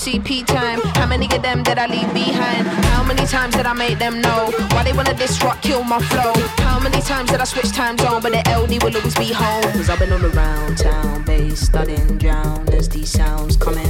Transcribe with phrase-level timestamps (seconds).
[0.00, 0.80] CP time.
[0.94, 2.66] How many of them did I leave behind?
[2.88, 6.32] How many times did I make them know why they wanna disrupt, kill my flow?
[6.64, 9.62] How many times did I switch time zone, but the LD will always be home?
[9.74, 13.89] Cause I've been all around town, bass studying, drown as these sounds coming.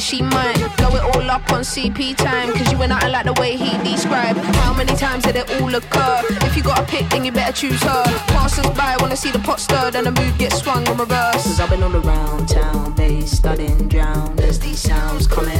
[0.00, 3.34] She might Blow it all up on CP time, cause you and I like the
[3.34, 4.38] way he described.
[4.38, 6.22] How many times did it all occur?
[6.46, 8.02] If you got a pick, then you better choose her.
[8.28, 11.42] Passers by wanna see the pot stirred and the mood gets swung in reverse.
[11.44, 15.59] Cause I've been all around town, bass studying, drown as these sounds coming.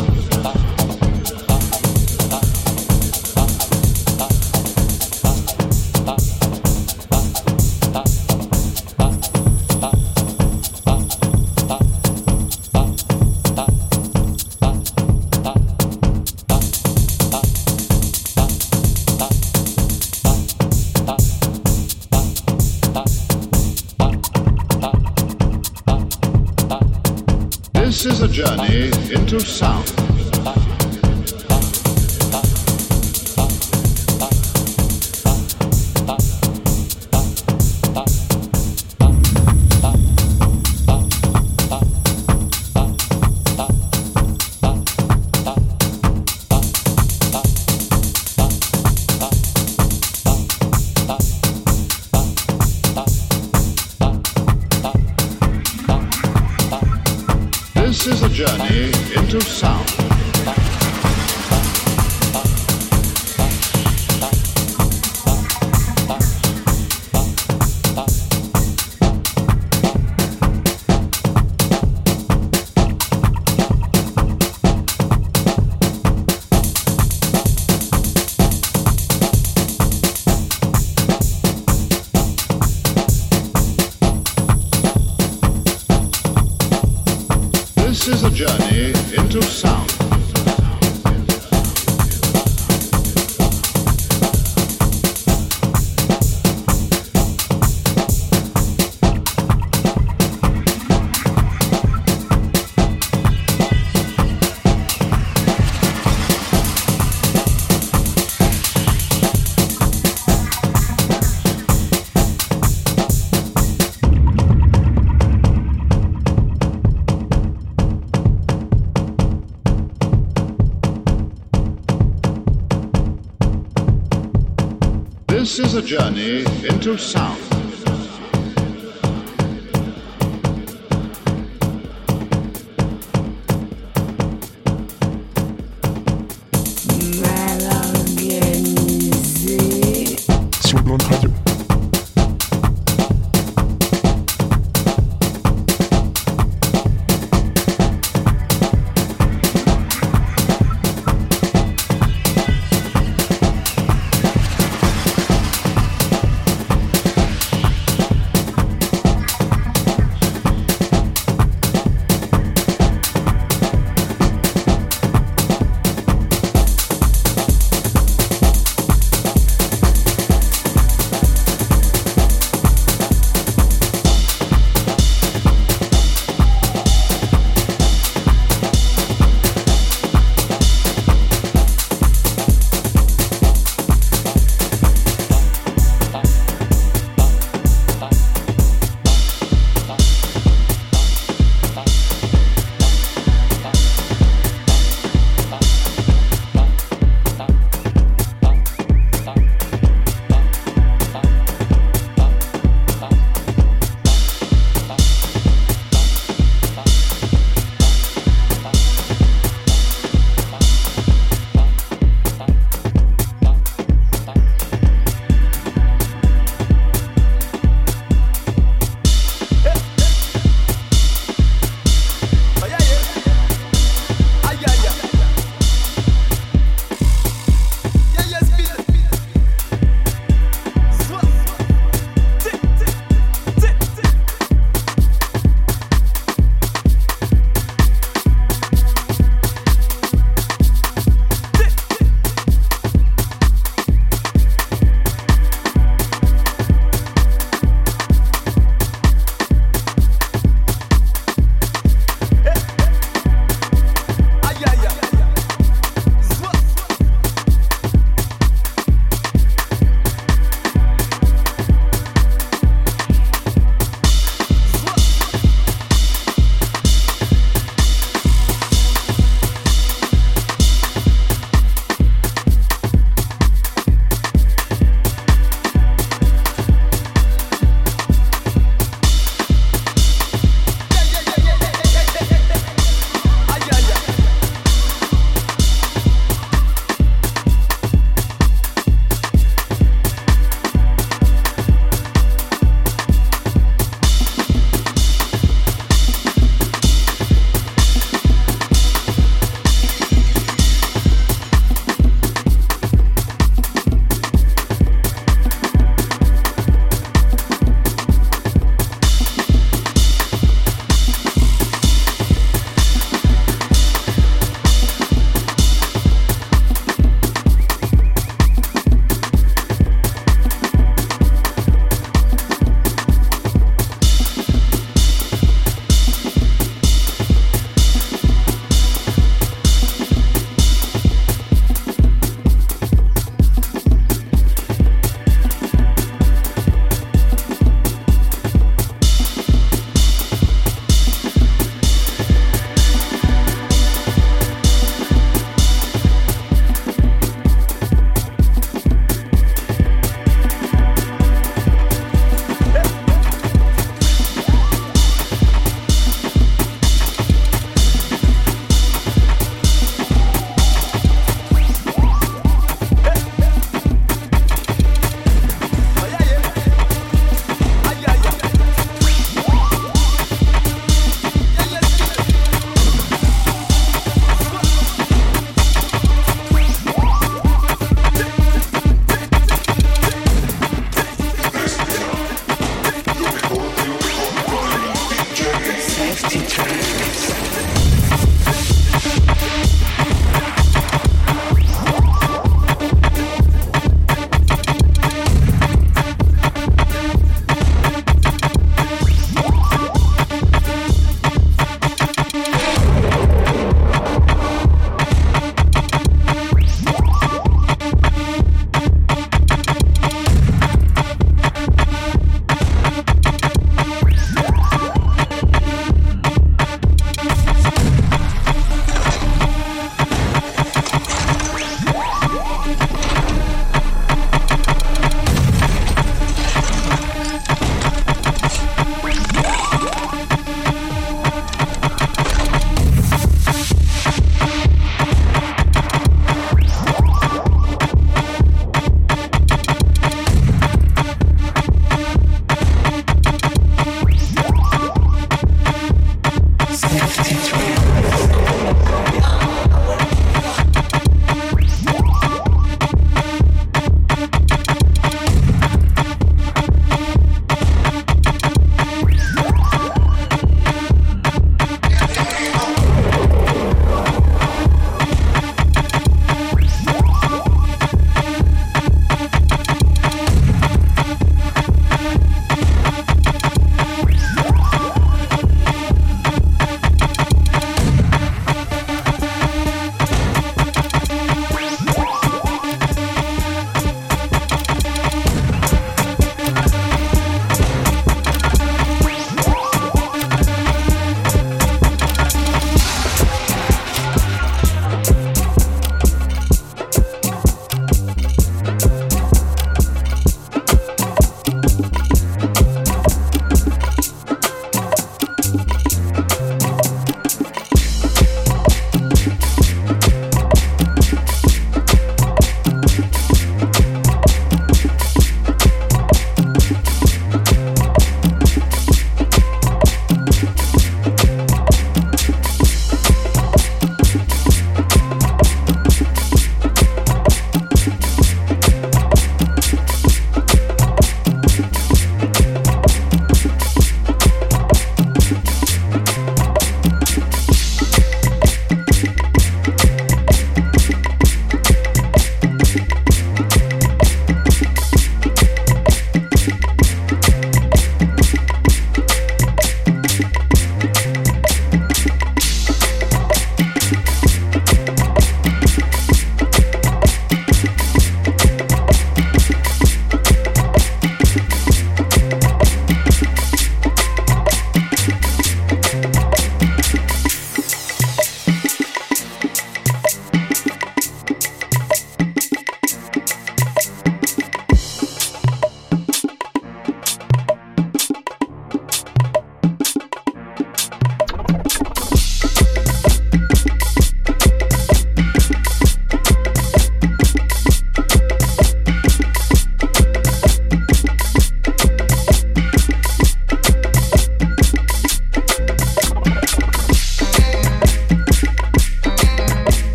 [125.71, 127.40] Is a journey into sound.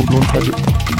[0.00, 0.99] Sur Blanc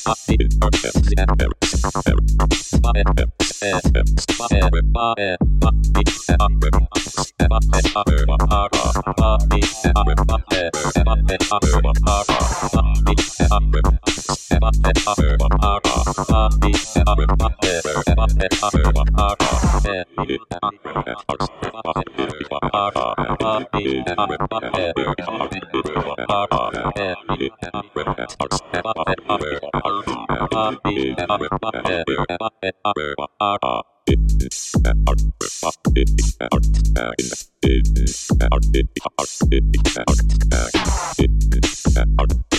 [0.00, 0.30] Spot
[42.20, 42.49] Art,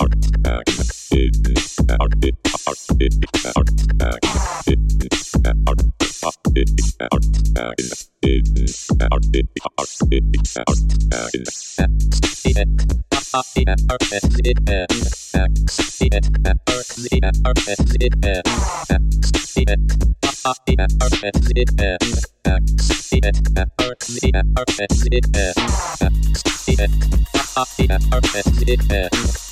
[0.00, 0.21] out
[1.12, 1.52] Perfect,
[28.68, 29.51] it's it's